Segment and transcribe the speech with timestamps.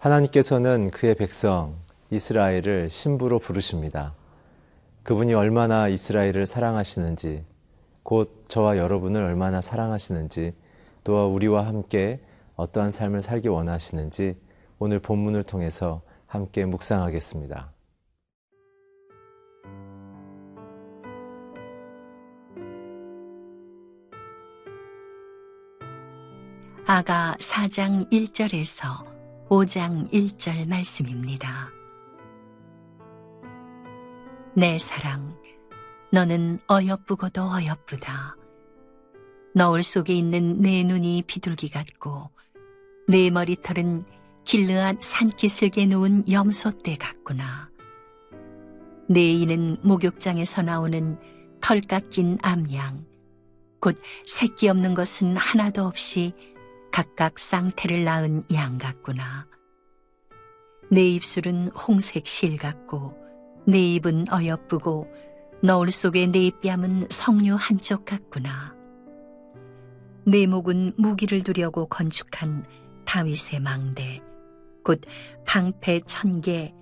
[0.00, 1.76] 하나님께서는 그의 백성
[2.10, 4.14] 이스라엘을 신부로 부르십니다.
[5.02, 7.44] 그분이 얼마나 이스라엘을 사랑하시는지,
[8.02, 10.54] 곧 저와 여러분을 얼마나 사랑하시는지,
[11.04, 12.20] 또 우리와 함께
[12.56, 14.36] 어떠한 삶을 살기 원하시는지
[14.78, 17.70] 오늘 본문을 통해서 함께 묵상하겠습니다.
[26.86, 29.09] 아가 4장 1절에서
[29.50, 31.72] 5장 1절 말씀입니다.
[34.54, 35.36] 내 사랑,
[36.12, 38.36] 너는 어여쁘고도 어여쁘다.
[39.52, 42.30] 너울 속에 있는 내 눈이 비둘기 같고,
[43.08, 44.04] 내 머리털은
[44.44, 47.70] 길르앗 산기슭에 놓은 염소떼 같구나.
[49.08, 51.18] 내 이는 목욕장에서 나오는
[51.60, 53.04] 털 깎인 암양,
[53.80, 56.34] 곧 새끼 없는 것은 하나도 없이
[56.92, 59.46] 각각 쌍태를 낳은 양 같구나.
[60.90, 63.16] 내 입술은 홍색 실 같고
[63.66, 65.06] 내 입은 어여쁘고
[65.62, 68.74] 너울 속의 내 뺨은 석류 한쪽 같구나.
[70.24, 72.64] 내 목은 무기를 두려고 건축한
[73.04, 74.20] 다윗의 망대,
[74.84, 75.00] 곧
[75.46, 76.74] 방패 천 개,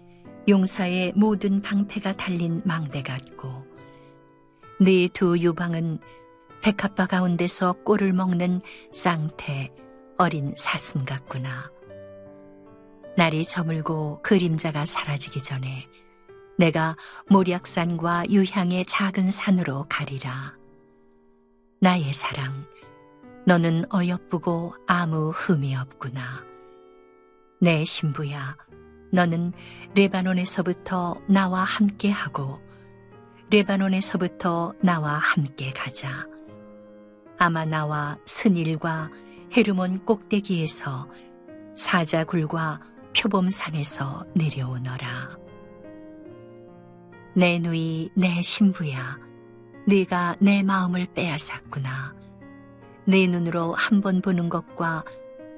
[0.48, 3.67] 용사의 모든 방패가 달린 망대 같고,
[4.81, 5.98] 네 두 유방은
[6.62, 8.61] 백합바 가운데서 꼴을 먹는
[8.93, 9.72] 쌍태,
[10.20, 11.70] 어린 사슴 같구나.
[13.16, 15.88] 날이 저물고 그림자가 사라지기 전에
[16.58, 16.97] 내가
[17.28, 20.56] 모략산과 유향의 작은 산으로 가리라.
[21.80, 22.66] 나의 사랑,
[23.47, 26.44] 너는 어여쁘고 아무 흠이 없구나.
[27.60, 28.56] 내 신부야,
[29.12, 29.53] 너는
[29.94, 32.60] 레바논에서부터 나와 함께 하고
[33.50, 36.27] 레바논에서부터 나와 함께 가자.
[37.38, 39.10] 아마 나와 스닐과
[39.56, 41.09] 헤르몬 꼭대기에서
[41.76, 42.81] 사자굴과
[43.16, 45.38] 표범산에서 내려오너라.
[47.34, 49.19] 내 누이 내 신부야,
[49.87, 52.14] 네가 내 마음을 빼앗았구나.
[53.06, 55.04] 내 눈으로 한 번 보는 것과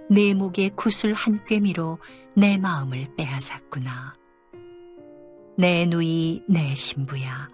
[0.09, 1.99] 내 목의 구슬 한 꿰미로
[2.37, 4.15] 내 마음을 빼앗았구나.
[5.57, 7.49] 내 누이 내 신부야,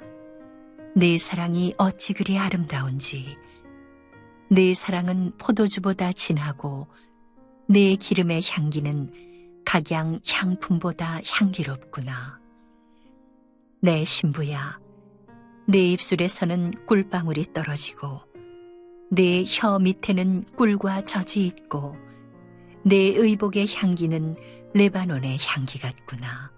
[0.95, 3.37] 내 사랑이 어찌 그리 아름다운지.
[4.49, 6.87] 내 사랑은 포도주보다 진하고
[7.69, 9.13] 내 기름의 향기는
[9.65, 12.39] 각양 향품보다 향기롭구나.
[13.81, 14.79] 내 신부야,
[15.67, 18.21] 내 입술에서는 꿀방울이 떨어지고
[19.11, 21.97] 내 혀 밑에는 꿀과 젖이 있고
[22.85, 24.37] 내 의복의 향기는
[24.75, 26.53] 레바논의 향기 같구나.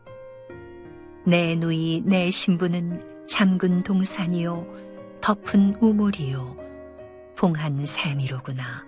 [1.26, 4.66] 내 누이 내 신부는 잠근 동산이요
[5.20, 6.67] 덮은 우물이요
[7.38, 8.84] 봉한 샘이로구나.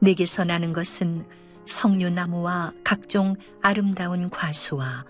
[0.00, 1.24] 내게서 나는 것은
[1.66, 5.04] 석류나무와 각종 아름다운 과수와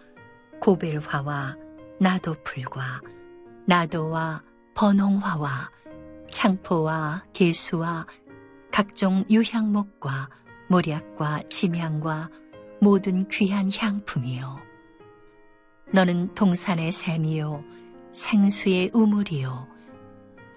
[0.60, 1.56] 고벨화와
[1.98, 3.00] 나도풀과
[3.66, 4.42] 나도와
[4.74, 5.70] 번홍화와
[6.30, 8.06] 창포와 개수와
[8.70, 10.28] 각종 유향목과
[10.68, 12.28] 모략과 침향과
[12.78, 14.60] 모든 귀한 향품이요.
[15.94, 17.64] 너는 동산의 샘이요,
[18.12, 19.71] 생수의 우물이요,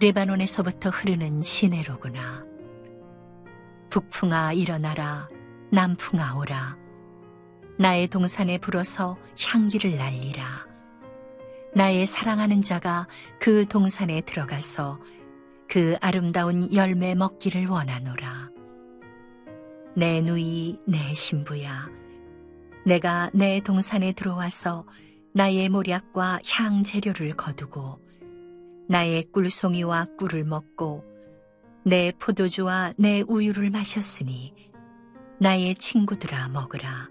[0.02, 2.44] 레바논에서부터 흐르는 시내로구나.
[3.90, 5.30] 북풍아 일어나라,
[5.72, 6.78] 남풍아 오라.
[7.80, 10.68] 나의 동산에 불어서 향기를 날리라.
[11.74, 13.08] 나의 사랑하는 자가
[13.40, 15.00] 그 동산에 들어가서
[15.68, 18.50] 그 아름다운 열매 먹기를 원하노라.
[19.96, 21.90] 내 누이, 내 신부야.
[22.86, 24.86] 내가 내 동산에 들어와서
[25.34, 28.00] 나의 모략과 향 재료를 거두고
[28.88, 31.04] 나의 꿀송이와 꿀을 먹고
[31.84, 34.54] 내 포도주와 내 우유를 마셨으니
[35.40, 37.10] 나의 친구들아 먹으라.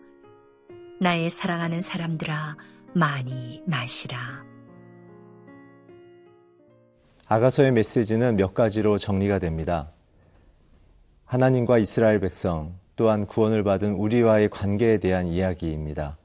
[1.00, 2.56] 나의 사랑하는 사람들아
[2.94, 4.44] 많이 마시라.
[7.26, 9.90] 아가서의 메시지는 몇 가지로 정리가 됩니다.
[11.24, 16.16] 하나님과 이스라엘 백성 또한 구원을 받은 우리와의 관계에 대한 이야기입니다.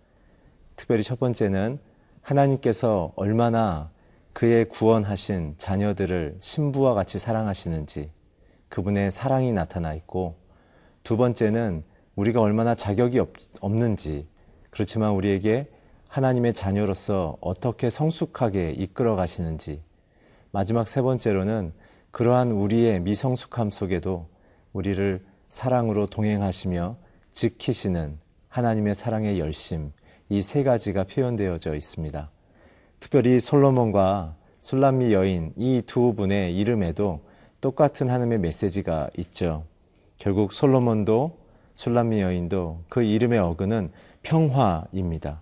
[0.75, 1.79] 특별히 첫 번째는
[2.21, 3.89] 하나님께서 얼마나
[4.39, 8.09] 그의 구원하신 자녀들을 신부와 같이 사랑하시는지
[8.69, 10.37] 그분의 사랑이 나타나 있고
[11.03, 11.83] 두 번째는
[12.15, 14.29] 우리가 얼마나 자격이 없, 없는지
[14.69, 15.67] 그렇지만 우리에게
[16.07, 19.83] 하나님의 자녀로서 어떻게 성숙하게 이끌어 가시는지
[20.51, 21.73] 마지막 세 번째로는
[22.11, 24.29] 그러한 우리의 미성숙함 속에도
[24.71, 26.95] 우리를 사랑으로 동행하시며
[27.33, 29.91] 지키시는 하나님의 사랑의 열심
[30.29, 32.31] 이 세 가지가 표현되어져 있습니다.
[32.99, 37.21] 특별히 솔로몬과 술람미 여인 이 두 분의 이름에도
[37.61, 39.65] 똑같은 하나님의 메시지가 있죠.
[40.17, 41.37] 결국 솔로몬도
[41.75, 43.91] 술람미 여인도 그 이름의 어근은
[44.21, 45.41] 평화입니다.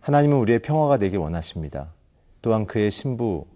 [0.00, 1.92] 하나님은 우리의 평화가 되길 원하십니다.
[2.42, 3.46] 또한 그의 신부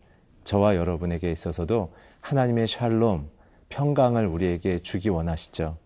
[0.45, 1.93] 저와 여러분에게 있어서도
[2.23, 3.29] 하나님의 샬롬,
[3.69, 5.77] 평강을 우리에게 주기 원하시죠.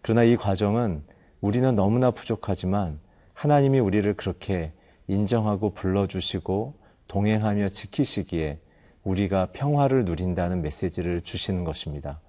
[0.00, 1.02] 그러나 이 과정은
[1.42, 2.98] 우리는 너무나 부족하지만
[3.34, 4.72] 하나님이 우리를 그렇게
[5.06, 6.74] 인정하고 불러주시고
[7.08, 8.58] 동행하며 지키시기에
[9.02, 12.20] 우리가 평화를 누린다는 메시지를 주시는 것입니다.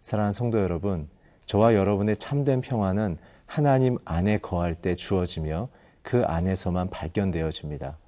[0.00, 1.08] 사랑하는 성도 여러분,
[1.46, 5.68] 저와 여러분의 참된 평화는 하나님 안에 거할 때 주어지며
[6.02, 7.98] 그 안에서만 발견되어집니다.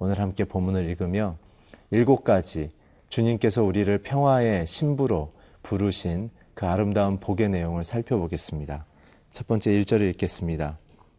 [0.00, 1.36] 오늘 함께 본문을 읽으며
[1.90, 2.70] 일곱 가지
[3.08, 5.32] 주님께서 우리를 평화의 신부로
[5.62, 8.84] 부르신 그 아름다운 복의 내용을 살펴보겠습니다.
[9.30, 10.78] 첫 번째 1절을 읽겠습니다.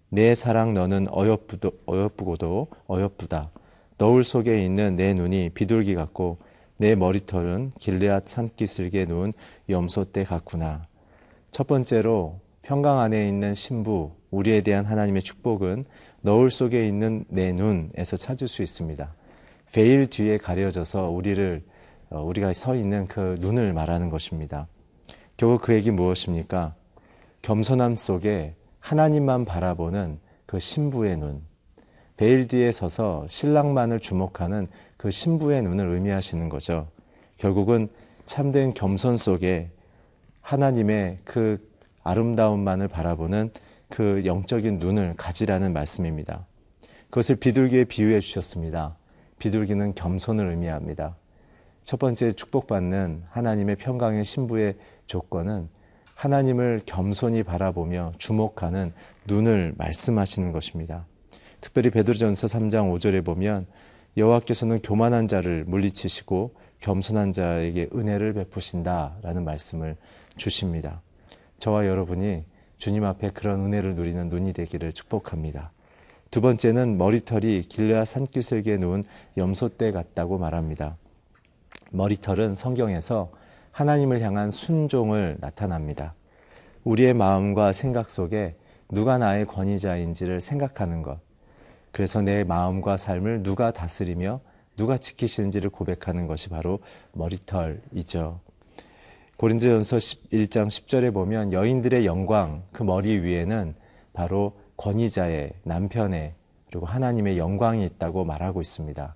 [0.10, 3.52] 내 사랑 너는 어여쁘도, 어여쁘고도 어여쁘다.
[4.00, 6.38] 너울 속에 있는 내 눈이 비둘기 같고
[6.78, 9.34] 내 머리털은 길레앗 산기슭에 누운
[9.68, 10.84] 염소떼 같구나.
[11.52, 15.84] 첫 번째로 평강 안에 있는 신부, 우리에 대한 하나님의 축복은
[16.22, 19.14] 너울 속에 있는 내 눈에서 찾을 수 있습니다.
[19.74, 21.62] 베일 뒤에 가려져서 우리를
[22.10, 24.68] 어, 우리가 서 있는 그 눈을 말하는 것입니다.
[25.36, 26.74] 결국 그 얘기 무엇입니까?
[27.42, 31.49] 겸손함 속에 하나님만 바라보는 그 신부의 눈,
[32.20, 34.68] 베일 뒤에 서서 신랑만을 주목하는
[34.98, 36.90] 그 신부의 눈을 의미하시는 거죠.
[37.38, 37.88] 결국은
[38.26, 39.72] 참된 겸손 속에
[40.42, 41.66] 하나님의 그
[42.04, 43.52] 아름다움만을 바라보는
[43.88, 46.46] 그 영적인 눈을 가지라는 말씀입니다.
[47.06, 48.98] 그것을 비둘기에 비유해 주셨습니다.
[49.40, 51.16] 비둘기는 겸손을 의미합니다.
[51.86, 54.76] 첫 번째 축복받는 하나님의 평강의 신부의
[55.06, 55.70] 조건은
[56.16, 58.92] 하나님을 겸손히 바라보며 주목하는
[59.26, 61.06] 눈을 말씀하시는 것입니다.
[61.62, 63.66] 특별히 베드로전서 3장 5절에 보면
[64.18, 69.96] 여호와께서는 교만한 자를 물리치시고 겸손한 자에게 은혜를 베푸신다라는 말씀을
[70.38, 71.02] 주십니다.
[71.60, 72.44] 저와 여러분이
[72.78, 75.72] 주님 앞에 그런 은혜를 누리는 눈이 되기를 축복합니다.
[76.32, 79.04] 두 번째는 머리털이 길르아 산기슭에 누운
[79.36, 80.96] 염소떼 같다고 말합니다.
[81.92, 83.32] 머리털은 성경에서
[83.72, 86.14] 하나님을 향한 순종을 나타납니다.
[86.84, 88.56] 우리의 마음과 생각 속에
[88.90, 91.20] 누가 나의 권위자인지를 생각하는 것.
[91.92, 94.42] 그래서 내 마음과 삶을 누가 다스리며
[94.78, 96.80] 누가 지키시는지를 고백하는 것이 바로
[97.14, 98.40] 머리털이죠.
[99.38, 103.74] 고린도전서 1장 10절에 보면 여인들의 영광 그 머리 위에는
[104.14, 106.34] 바로 권위자의 남편의
[106.68, 109.16] 그리고 하나님의 영광이 있다고 말하고 있습니다.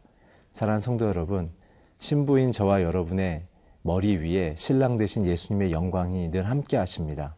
[0.51, 1.51] 사랑하는 성도 여러분,
[1.99, 3.43] 신부인 저와 여러분의
[3.81, 7.35] 머리 위에 신랑 되신 예수님의 영광이 늘 함께 하십니다.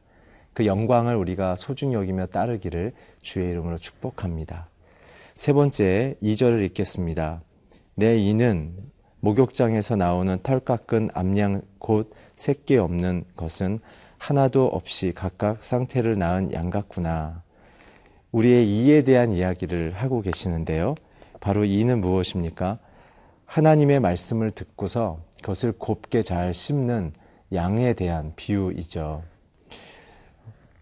[0.54, 4.70] 그 영광을 우리가 소중히 여기며 따르기를 주의 이름으로 축복합니다.
[5.36, 7.42] 세 번째 2절을 읽겠습니다.
[7.96, 8.74] 내 이는
[9.20, 13.80] 목욕장에서 나오는 털 깎은 암양 곧 새끼 없는 것은
[14.18, 17.44] 하나도 없이 각각 상태를 낳은 양 같구나.
[18.32, 20.96] 우리의 이에 대한 이야기를 하고 계시는데요.
[21.42, 22.80] 바로 이는 무엇입니까?
[23.46, 27.12] 하나님의 말씀을 듣고서 그것을 곱게 잘 씹는
[27.52, 29.22] 양에 대한 비유이죠.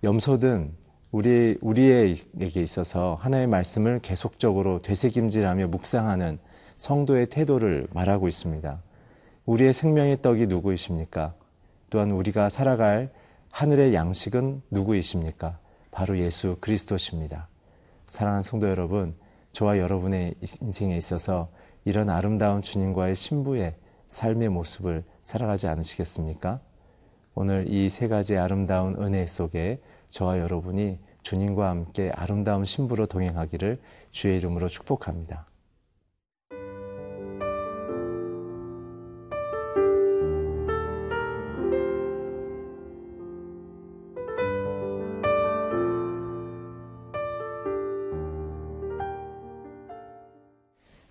[0.03, 0.82] 염소든
[1.13, 6.39] 우리, 우리에게 있어서 하나님의 말씀을 계속적으로 되새김질하며 묵상하는
[6.75, 8.82] 성도의 태도를 말하고 있습니다.
[9.46, 11.36] 우리의 생명의 떡이 누구이십니까?
[11.91, 13.12] 또한 우리가 살아갈
[13.51, 15.60] 하늘의 양식은 누구이십니까?
[15.91, 17.48] 바로 예수 그리스도십니다.
[18.08, 19.13] 사랑하는 성도 여러분,
[19.51, 21.50] 저와 여러분의 인생에 있어서
[21.86, 23.75] 이런 아름다운 주님과의 신부의
[24.10, 26.60] 삶의 모습을 살아가지 않으시겠습니까?
[27.36, 29.79] 오늘 이 세 가지 아름다운 은혜 속에
[30.13, 35.48] 저와 여러분이 주님과 함께 아름다운 신부로 동행하기를 주의 이름으로 축복합니다.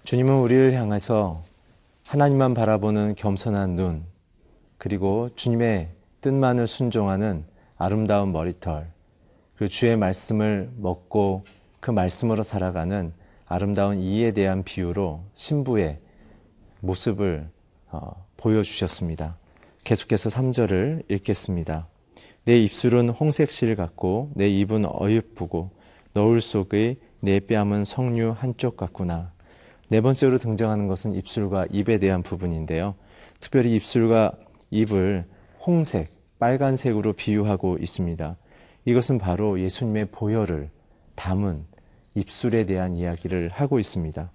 [0.04, 1.42] 주님은 우리를 향해서
[2.06, 4.04] 하나님만 바라보는 겸손한 눈,
[4.78, 5.88] 그리고 주님의
[6.20, 7.50] 뜻만을 순종하는
[7.82, 8.92] 아름다운 머리털,
[9.56, 11.42] 그 주의 말씀을 먹고
[11.80, 13.12] 그 말씀으로 살아가는
[13.48, 15.98] 아름다운 이에 대한 비유로 신부의
[16.78, 17.50] 모습을
[17.90, 19.36] 어, 보여주셨습니다.
[19.82, 21.88] 계속해서 3절을 읽겠습니다.
[22.44, 25.70] 내 입술은 홍색 실 같고 내 입은 어여쁘고
[26.12, 29.32] 너울 속의 내 뺨은 석류 한쪽 같구나.
[29.88, 32.94] 네 번째로 등장하는 것은 입술과 입에 대한 부분인데요.
[33.40, 34.34] 특별히 입술과
[34.70, 35.24] 입을
[35.66, 38.36] 홍색, 빨간색으로 비유하고 있습니다.
[38.84, 40.70] 이것은 바로 예수님의 보혈을
[41.14, 41.64] 담은
[42.16, 44.28] 입술에 대한 이야기를 하고 있습니다.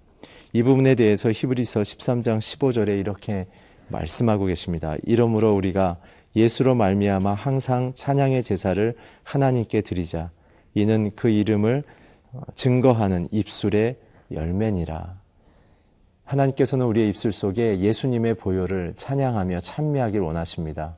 [0.54, 3.46] 이 부분에 대해서 히브리서 13장 15절에 이렇게
[3.88, 4.96] 말씀하고 계십니다.
[5.04, 5.98] 이러므로 우리가
[6.34, 10.30] 예수로 말미암아 항상 찬양의 제사를 하나님께 드리자.
[10.72, 11.84] 이는 그 이름을
[12.32, 13.96] 어, 증거하는 입술의
[14.32, 15.20] 열매니라.
[16.24, 20.96] 하나님께서는 우리의 입술 속에 예수님의 보혈을 찬양하며 찬미하길 원하십니다.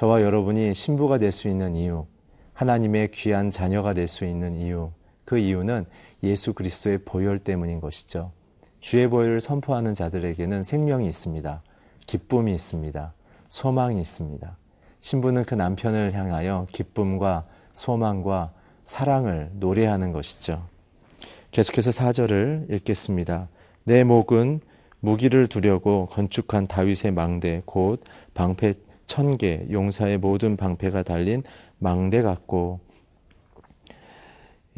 [0.00, 2.06] 저와 여러분이 신부가 될 수 있는 이유,
[2.54, 4.92] 하나님의 귀한 자녀가 될 수 있는 이유,
[5.26, 5.84] 그 이유는
[6.22, 8.32] 예수 그리스도의 보혈 때문인 것이죠.
[8.78, 11.62] 주의 보혈을 선포하는 자들에게는 생명이 있습니다.
[12.06, 13.12] 기쁨이 있습니다.
[13.50, 14.56] 소망이 있습니다.
[15.00, 18.54] 신부는 그 남편을 향하여 기쁨과 소망과
[18.86, 20.64] 사랑을 노래하는 것이죠.
[21.50, 23.50] 계속해서 4절을 읽겠습니다.
[23.84, 24.60] 내 목은
[25.00, 28.02] 무기를 두려고 건축한 다윗의 망대 곧
[28.32, 28.72] 방패
[29.10, 31.42] 천 개 용사의 모든 방패가 달린
[31.78, 32.78] 망대 같고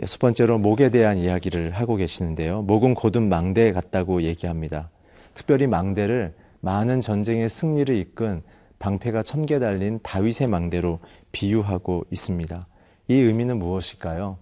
[0.00, 2.62] 여섯 번째로 목에 대한 이야기를 하고 계시는데요.
[2.62, 4.88] 목은 곧은 망대 같다고 얘기합니다.
[5.34, 8.42] 특별히 망대를 많은 전쟁의 승리를 이끈
[8.78, 11.00] 방패가 천 개 달린 다윗의 망대로
[11.32, 12.66] 비유하고 있습니다.
[13.08, 14.38] 이 의미는 무엇일까요?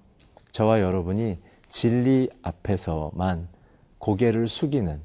[0.52, 3.48] 저와 여러분이 진리 앞에서만
[3.98, 5.00] 고개를 숙이는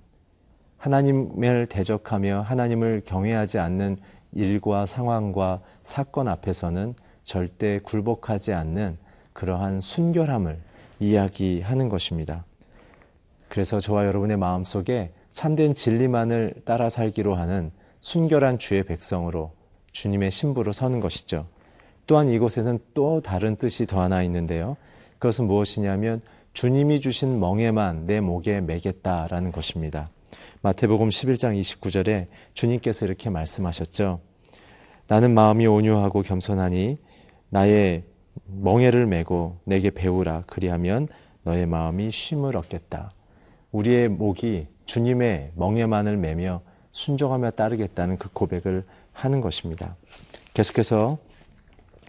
[0.78, 3.98] 하나님을 대적하며 하나님을 경외하지 않는
[4.36, 8.98] 일과 상황과 사건 앞에서는 절대 굴복하지 않는
[9.34, 10.60] 그러한 순결함을
[11.00, 12.46] 이야기하는 것입니다.
[13.50, 19.52] 그래서 저와 여러분의 마음속에 참된 진리만을 따라 살기로 하는 순결한 주의 백성으로
[19.92, 21.48] 주님의 신부로 서는 것이죠.
[22.08, 24.78] 또한 이곳에는 또 다른 뜻이 더 하나 있는데요.
[25.20, 26.22] 그것은 무엇이냐면
[26.54, 30.10] 주님이 주신 멍에만 내 목에 매겠다라는 것입니다.
[30.66, 34.20] 마태복음 11장 29절에 주님께서 이렇게 말씀하셨죠.
[35.06, 36.98] 나는 마음이 온유하고 겸손하니
[37.50, 38.04] 나의
[38.48, 41.08] 멍에를 메고 내게 배우라 그리하면
[41.44, 43.12] 너의 마음이 쉼을 얻겠다.
[43.74, 46.62] 우리의 목이 주님의 멍에만을 매며
[46.94, 49.96] 순종하며 따르겠다는 그 고백을 하는 것입니다.
[50.56, 51.20] 계속해서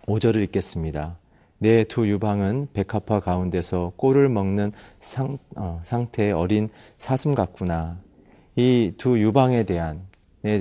[0.06, 1.18] 5절을 읽겠습니다.
[1.58, 8.05] 내 두 유방은 백합화 가운데서 꼴을 먹는 상, 어, 상태의 어린 사슴 같구나.
[8.56, 10.00] 이 두 유방에 대한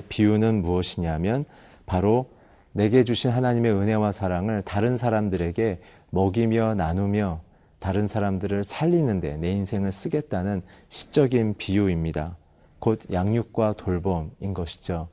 [0.10, 1.46] 비유는 무엇이냐면
[1.86, 2.30] 바로
[2.74, 7.42] 내게 주신 하나님의 은혜와 사랑을 다른 사람들에게 먹이며 나누며
[7.80, 12.36] 다른 사람들을 살리는데 내 인생을 쓰겠다는 시적인 비유입니다.
[12.80, 15.08] 곧 양육과 돌봄인 것이죠.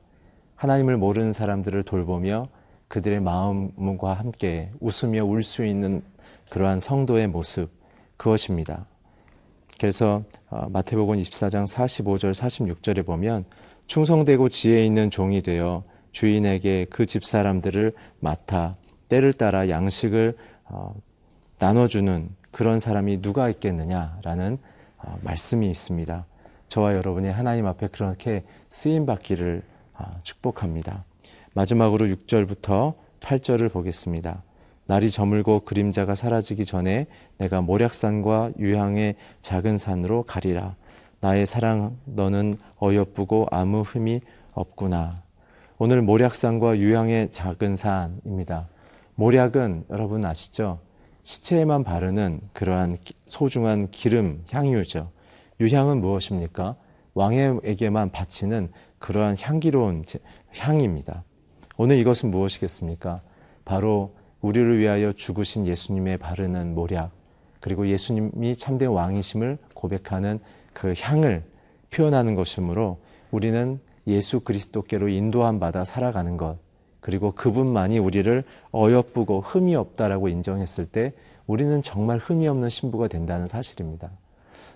[0.55, 2.47] 하나님을 모르는 사람들을 돌보며
[2.89, 6.03] 그들의 마음과 함께 웃으며 울 수 있는
[6.49, 7.69] 그러한 성도의 모습
[8.17, 8.85] 그것입니다.
[9.79, 13.45] 그래서 어, 마태복음 24장 45절 46절에 보면
[13.87, 18.75] 충성되고 지혜 있는 종이 되어 주인에게 그 집 사람들을 맡아
[19.09, 20.95] 때를 따라 양식을 어,
[21.59, 24.57] 나눠주는 그런 사람이 누가 있겠느냐라는
[24.97, 26.25] 어, 말씀이 있습니다.
[26.67, 29.61] 저와 여러분이 하나님 앞에 그렇게 쓰임 받기를
[30.23, 31.05] 축복합니다.
[31.53, 34.41] 마지막으로 6절부터 8절을 보겠습니다.
[34.85, 40.75] 날이 저물고 그림자가 사라지기 전에 내가 모략산과 유향의 작은 산으로 가리라.
[41.21, 44.21] 나의 사랑 너는 어여쁘고 아무 흠이
[44.53, 45.23] 없구나.
[45.77, 48.67] 오늘 모략산과 유향의 작은 산입니다.
[49.15, 50.79] 모략은 여러분 아시죠?
[51.23, 55.11] 시체에만 바르는 그러한 소중한 기름, 향유죠.
[55.61, 56.75] 유향은 무엇입니까?
[57.13, 60.03] 왕에게만 바치는 그러한 향기로운
[60.57, 61.23] 향입니다.
[61.77, 63.21] 오늘 이것은 무엇이겠습니까?
[63.63, 64.13] 바로
[64.43, 67.11] 우리를 위하여 죽으신 예수님의 바르는 모략,
[67.61, 70.39] 그리고 예수님이 참된 왕이심을 고백하는
[70.73, 71.43] 그 향을
[71.91, 72.99] 표현하는 것이므로
[73.31, 76.57] 우리는 예수 그리스도께로 인도함 받아 살아가는 것,
[76.99, 81.13] 그리고 그분만이 우리를 어여쁘고 흠이 없다라고 인정했을 때
[81.47, 84.09] 우리는 정말 흠이 없는 신부가 된다는 사실입니다.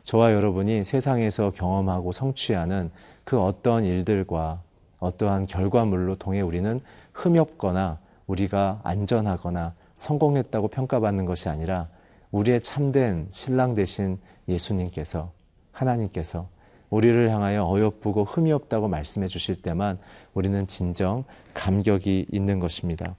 [0.06, 2.90] 저와 여러분이 세상에서 경험하고 성취하는
[3.26, 4.62] 그 어떤 일들과
[5.00, 6.80] 어떠한 결과물로 통해 우리는
[7.12, 11.90] 흠이 없거나 우리가 안전하거나 성공했다고 평가받는 것이 아니라
[12.32, 15.32] 우리의 참된 신랑 되신 예수님께서
[15.72, 16.50] 하나님께서
[16.90, 20.00] 우리를 향하여 어여쁘고 흠이 없다고 말씀해 주실 때만
[20.34, 23.16] 우리는 진정 감격이 있는 것입니다.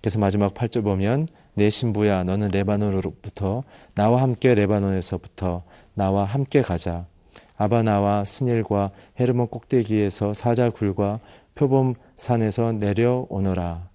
[0.00, 3.62] 그래서 마지막 8절 보면 내 신부야 너는 레바논으로부터
[3.94, 5.62] 나와 함께 레바논에서부터
[5.94, 7.06] 나와 함께 가자.
[7.56, 11.20] 아바나와 스닐과 헤르몬 꼭대기에서 사자굴과
[11.54, 13.93] 표범산에서 내려오너라.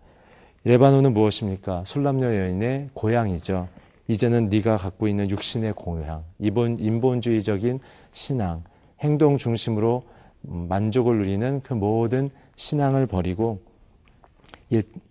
[0.70, 1.84] 레바논은 무엇입니까?
[1.84, 3.70] 술람녀 여인의 고향이죠.
[4.08, 7.80] 이제는 네가 갖고 있는 육신의 고향, 이본 인본주의적인
[8.12, 8.64] 신앙,
[9.00, 10.04] 행동 중심으로
[10.42, 13.64] 만족을 누리는 그 모든 신앙을 버리고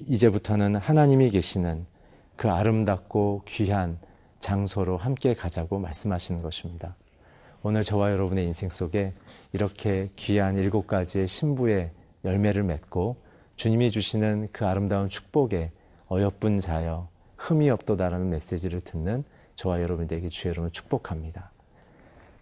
[0.06, 1.86] 이제부터는 하나님이 계시는
[2.36, 3.98] 그 아름답고 귀한
[4.38, 6.94] 장소로 함께 가자고 말씀하시는 것입니다.
[7.64, 9.12] 오늘 저와 여러분의 인생 속에
[9.52, 11.90] 이렇게 귀한 일곱 가지의 신부의
[12.24, 13.26] 열매를 맺고
[13.58, 15.72] 주님이 주시는 그 아름다운 축복에
[16.10, 19.24] 어여쁜 자여 흠이 없도다라는 메시지를 듣는
[19.56, 21.50] 저와 여러분 되게 주의 여러분 축복합니다.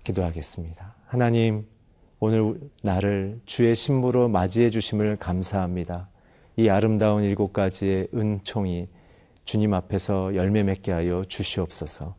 [0.05, 0.95] 기도하겠습니다.
[1.07, 1.67] 하나님,
[2.21, 6.11] 오늘 나를 주의 신부로 맞이해 주심을 감사합니다.
[6.57, 8.89] 이 아름다운 일곱 가지의 은총이
[9.45, 12.15] 주님 앞에서 열매 맺게 하여 주시옵소서.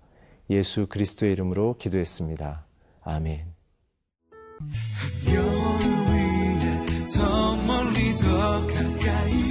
[0.50, 2.66] 예수 그리스도의 이름으로 기도했습니다.
[3.04, 3.46] 아멘.
[5.34, 5.68] 영
[8.66, 9.47] 看看